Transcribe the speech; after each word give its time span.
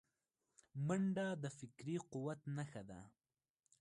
منډه 0.87 1.27
د 1.43 1.45
فکري 1.57 1.97
قوت 2.11 2.39
نښه 2.55 2.83
ده 2.89 2.99